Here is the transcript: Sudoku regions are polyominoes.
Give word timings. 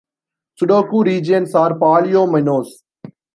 Sudoku 0.59 1.03
regions 1.05 1.53
are 1.53 1.77
polyominoes. 1.77 2.67